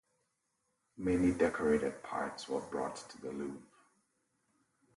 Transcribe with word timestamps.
Many 0.97 1.31
decorated 1.31 2.01
parts 2.01 2.49
were 2.49 2.59
brought 2.61 2.95
to 2.95 3.21
the 3.21 3.29
Louvre. 3.31 3.61